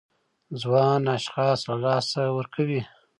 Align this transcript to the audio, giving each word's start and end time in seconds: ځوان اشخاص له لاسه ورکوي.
ځوان 0.61 1.01
اشخاص 1.17 1.59
له 1.69 1.75
لاسه 1.85 2.21
ورکوي. 2.37 2.81